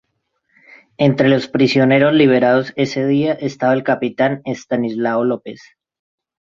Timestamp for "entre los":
0.97-1.47